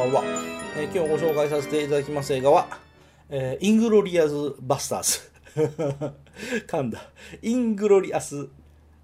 [0.00, 0.22] ばんは、
[0.78, 2.68] えー今日ご紹介させていただきます映画は、
[3.28, 5.20] えーイングロリアス・バスターズ。
[6.66, 7.10] 噛んだ。
[7.42, 8.48] イングロリアス・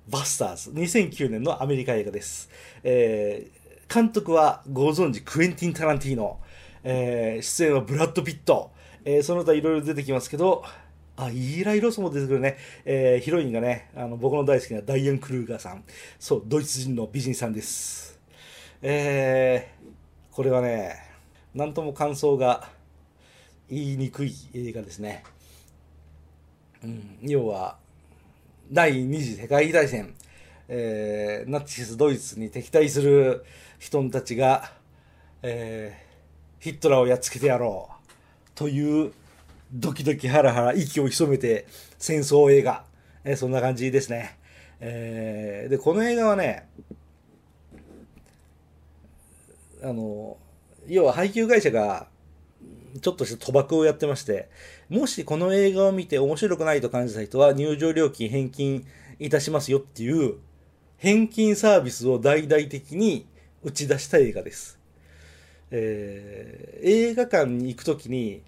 [0.09, 0.71] バスターズ。
[0.71, 2.49] 2009年のアメリカ映画です。
[2.83, 6.39] えー監督はご存知、クエンティン・タランティーノ。
[6.83, 8.71] えー出演はブラッド・ピット。
[9.05, 10.65] えーその他いろいろ出てきますけど、
[11.17, 12.57] あ、イーライ・ロスも出てくるね。
[12.87, 15.85] えーヒロインがね、あの、僕の大好きなダイアン・クルーガーさん。
[16.19, 18.19] そう、ドイツ人の美人さんです。
[18.81, 19.76] えー
[20.37, 20.97] これはね、
[21.55, 22.69] なんとも感想が
[23.71, 25.25] 言いにくい映画ですね。
[26.85, 27.79] うん、要は、
[28.71, 30.15] 第二次世界大戦、
[30.69, 33.47] えーナチスドイツに敵対する
[33.79, 34.73] 人たちが、
[35.43, 38.11] えーヒットラーをやっつけてやろう
[38.55, 39.15] という
[39.73, 41.67] ドキドキハラハラ息を潜めて
[41.99, 42.85] 戦争映画、
[43.25, 44.37] えーそんな感じですね。
[44.81, 46.69] えーで、この映画はね、
[49.87, 50.37] あの、
[50.89, 52.09] 要は配給会社が、
[53.01, 54.49] ちょっとした賭博をやってまして、
[54.89, 58.87] もしこの映画を見て面白くないと感じた人は入場料金返金
[59.21, 60.37] いたしますよっていう
[60.97, 63.27] 返金サービスを大々的に
[63.63, 64.81] 打ち出した映画です。
[65.71, 68.43] えー映画館に行くときに、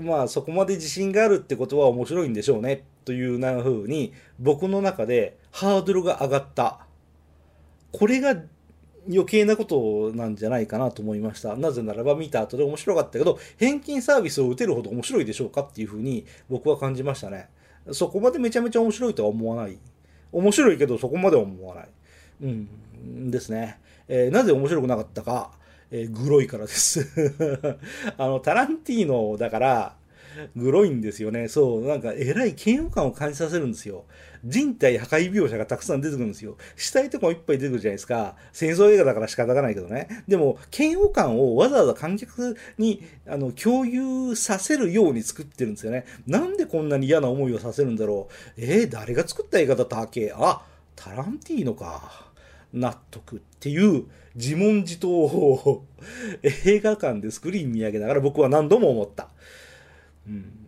[0.00, 6.86] まあそこまで自信があるってことは面白いんでしょうねというな風に僕の中でハードルが上がった。
[7.92, 8.36] これが
[9.08, 11.56] 余計なことなんじゃないかなと思いました。
[11.56, 17.48] なぜならば見た後で面白かったけど、返金サービスを打てるほど面白いでしょうかっていうふうに僕は感じましたね。
[17.90, 19.78] そこまでめちゃめちゃ面白いとは思わない。
[20.30, 21.88] 面白いけどそこまでは思わない。
[22.42, 23.78] うん、ですね。
[24.08, 25.52] えーなぜ面白くなかったか、
[25.90, 27.08] えーグロいからです。
[28.18, 29.96] あの、タランティーノだから、
[30.56, 31.48] グロいんですよね。
[31.48, 34.04] そう、なんか、えらい嫌悪感を感じさせるんですよ。
[34.44, 36.56] 人体破壊描写がたくさん出てくるんですよ。
[36.76, 38.36] 死体とかもいっぱい出てくるじゃないですか。
[38.52, 40.24] 戦争映画だから仕方がないけどね。
[40.26, 46.04] でも、嫌悪感をわざわざ観客に、あの、共有させるように作ってるんですよね。
[46.26, 48.52] なんでこんなに嫌な思いをさせるんだろう。
[48.56, 50.32] えー、誰が作った映画だったっけ？
[50.34, 50.62] あ、
[50.96, 52.32] タランティーノか。
[52.72, 55.84] 納得っていう自問自答を
[56.42, 59.28] 映画館でスクリーン見上げながら僕は何度も思った。
[60.28, 60.62] うん。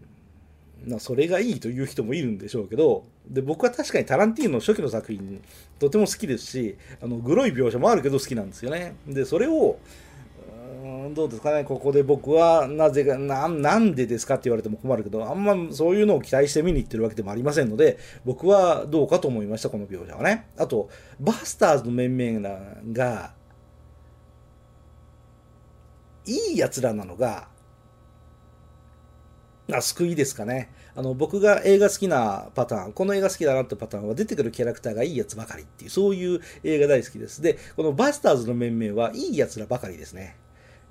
[0.87, 5.43] ま、それがいいという人もいるんでしょうけど、で、僕は確かにタランティーノの初期の作品
[5.79, 8.97] とても好きですし、あの、グロい描写もあるけど好きなんですよね。
[9.07, 9.79] で、それを、
[11.15, 20.47] どうですかね、ここで僕はなぜかな、んでですかって言われても困るけど、あんまそういうのを期待して見に行ってるわけでもありませんので、僕はどうかと思いました、この描写はね。
[20.59, 22.59] あと、バスターズの面々
[22.93, 23.33] が、
[26.27, 27.49] いい奴らなのが、
[29.73, 30.71] あ救いですかね。
[30.95, 37.41] あの、僕が映画好きなパターン、この映画好きだなってパターンは出てくるキャラクターがいいやつばかりっていう、そういう映画大好きです。
[37.41, 40.37] で、このバスターズの面々はいいやつらばかりですね。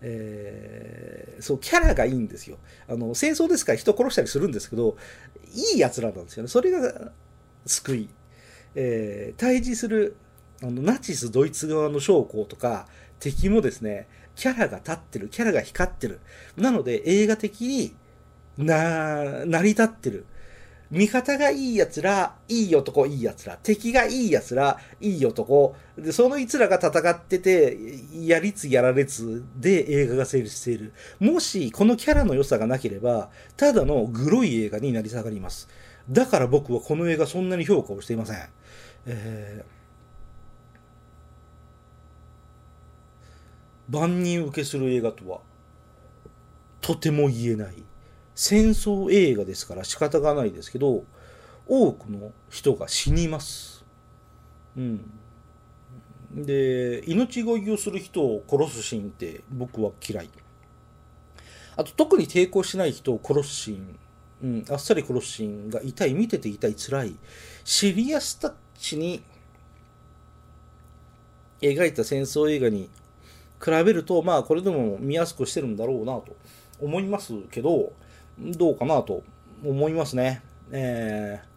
[0.02, 2.58] えーそう、キャラがいいんですよ。
[2.88, 4.98] あの、戦争ですから人殺したりするんですけど、
[5.54, 6.50] いいやつらなんですよね。
[6.50, 7.12] それが
[7.66, 8.10] 救い。
[8.76, 10.16] えー対峙する
[10.64, 12.88] あのナチスドイツ側の将校とか
[13.20, 16.20] 敵もですね、キャラが立ってる、キャラが光ってる。
[16.58, 17.94] なので映画的に
[18.58, 20.26] な、成り立ってる。
[20.92, 23.58] 味方がいい奴ら、いい男、いい奴ら。
[23.64, 25.76] 敵がいい奴ら、いい男。
[25.98, 27.78] で、その奴らが戦ってて、
[28.14, 30.94] やりつやられつで映画が成立している。
[31.20, 35.68] もし、このキャラの良さがなければ、ただのグロい映画になり下がります。
[36.10, 38.38] だから僕はこの映画そんなに評価をしていません。
[39.08, 39.84] えー
[43.90, 45.42] 万人受けする映画とは、
[46.82, 47.84] とても言えない。
[48.36, 51.04] 戦争映画ですから仕方がないですけど、
[51.68, 53.86] 多くの人が死にます。
[54.76, 55.12] うん。
[56.34, 60.30] で、命乞いをする人を殺すシーンって僕は嫌い。
[61.76, 64.00] あと特に抵抗しない人を殺すシーン、
[64.44, 67.16] うん、あっさり殺すシーンが痛い、見てて痛い、辛い。
[67.64, 69.24] シリアスタッチに
[71.62, 72.90] 描いた戦争映画に
[73.64, 76.36] 比べると、まあこれでも見やすくしてるんだろうなと
[76.82, 77.94] 思いますけど、
[78.40, 79.24] どうかなと
[79.64, 80.42] 思いますね。
[80.72, 81.54] えー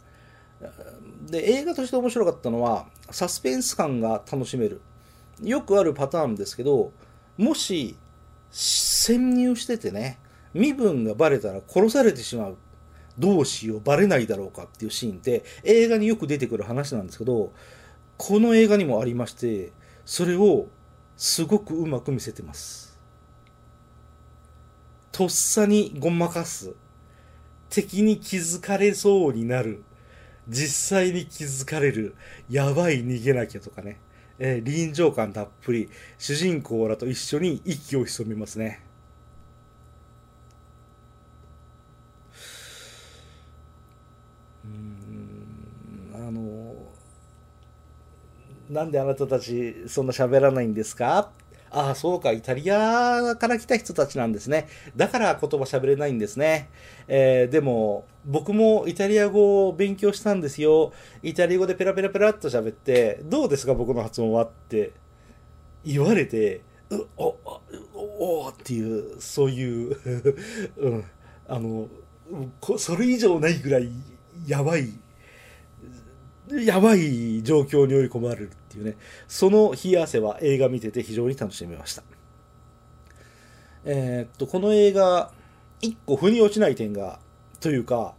[1.26, 4.81] で、映画として面白かったのは、サスペンス感が楽しめる。
[5.43, 6.93] よくあるパターンですけど、
[7.37, 7.96] もし、
[8.50, 10.19] 潜入しててね、
[10.55, 12.56] 身分がバレたら殺されてしまう。
[13.19, 17.52] どうしよう、バレないだろうかっていうシーンって、映画によく出てくる話なんですけど、
[18.17, 19.72] この映画にもありまして、
[20.05, 20.69] それを
[21.17, 22.95] すごくうまく見せてます。
[25.16, 26.74] とっさにごまかす。
[27.70, 29.82] 敵に気づかれそうになる。
[30.46, 32.14] 実際に気づかれる。
[32.50, 33.98] やばい逃げなきゃとかね。
[34.38, 38.82] えー臨場感たっぷり、主人公らと一緒に息を潜めますね。
[44.64, 46.74] うん、あの、
[48.69, 51.30] なんであなたたちそんな喋らないんですか？
[51.70, 54.68] ああ、そうか、イタリアから来た人たちなんですね。
[54.96, 56.68] だから言葉喋れないんですね。
[57.08, 60.92] えーでも、僕もイタリア語を勉強したんですよ。
[61.22, 64.92] イタリア語でペラペラペラっと喋って、どうですか僕の発音はって
[65.84, 67.36] 言われて、うお、
[67.94, 69.96] お、おっていう、そういう、
[70.78, 71.04] うん、
[71.48, 71.88] あの、
[72.78, 73.90] それ以上ないぐらい
[74.46, 74.92] やばい
[76.50, 78.96] やばい状況に追い込まれるっていうね、
[79.26, 82.02] その冷や汗は映画見てて非常に楽しみました。
[83.84, 85.31] えーっと、この映画、
[85.81, 87.19] 一個腑に落ちない点が、
[87.60, 88.14] というか、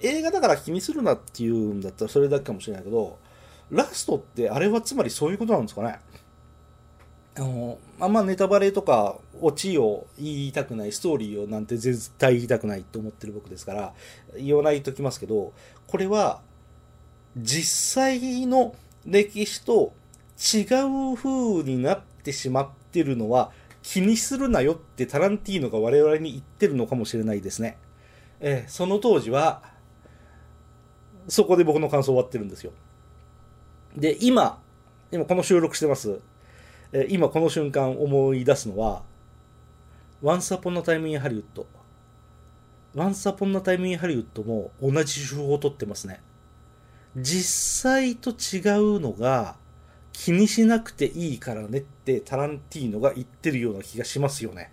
[0.00, 3.18] 映画だから気にするなっていうんだったらそれだけかもしれないけど、
[3.70, 6.00] ラストってあれはつまりそういうことなんですかね
[7.36, 13.94] あの、あんまネタバレとか、オチを言いたくない、ストーリーをなんて絶対言いたくないと思ってる僕ですから、
[14.36, 15.52] 言わないときますけど、
[15.86, 16.42] これは、
[17.42, 18.74] 実際の
[19.06, 19.92] 歴史と
[20.36, 20.62] 違
[21.12, 23.50] う風になってしまってるのは
[23.82, 27.78] 気にするなよってタランティーノが我々に言ってるのかもしれないですね。
[28.40, 29.62] えーその当時は、
[31.28, 32.72] そこで僕の感想終わってるんですよ。
[33.96, 34.60] で、今、
[35.10, 36.20] 今この収録してます。
[36.92, 39.02] えー今この瞬間思い出すのは、
[40.22, 41.64] Once Upon a Time in Hollywood。
[42.94, 46.20] Once Upon a Time in Hollywood も同じ手法を取ってますね。
[47.16, 48.58] 実際と違
[48.96, 49.56] うのが
[50.12, 54.72] 気にしなくていいからねってタランティーノが言ってるような気がしますよね。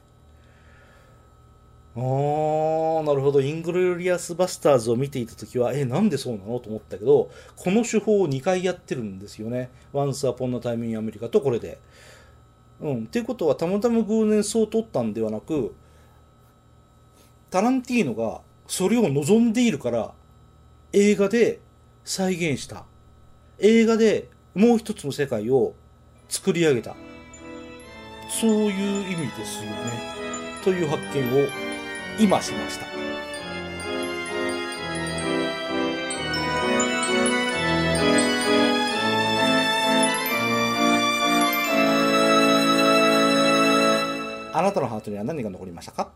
[1.96, 3.42] あー、なるほど。
[3.42, 9.72] イングロリアスバスターズを見ていた時は、え、なんでそうなのと思ったけど、この手法を2回やってるんですよね。
[9.94, 11.80] Once Upon a Time in America とこれで。
[12.82, 13.04] うん。
[13.06, 15.74] っていうことは、たまたま偶然そう取ったんではなく、
[17.50, 20.14] タランティーノがそれを望んでいるから、
[20.94, 21.62] 映画で
[22.08, 22.86] 再現した。
[23.60, 25.74] 映画でもう一つの世界を
[26.30, 26.96] 作り上げた。
[28.30, 29.78] そういう意味ですよね。
[30.64, 31.48] という発見を
[32.18, 32.86] 今しました。
[44.58, 46.10] あなたのハートには何が残りましたか？